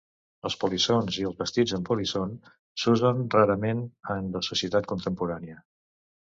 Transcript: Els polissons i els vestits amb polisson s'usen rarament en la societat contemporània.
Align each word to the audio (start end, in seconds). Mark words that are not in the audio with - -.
Els 0.49 0.53
polissons 0.61 1.19
i 1.23 1.25
els 1.29 1.37
vestits 1.41 1.75
amb 1.79 1.89
polisson 1.91 2.33
s'usen 2.85 3.21
rarament 3.37 3.87
en 4.17 4.33
la 4.35 4.45
societat 4.51 4.93
contemporània. 4.97 5.63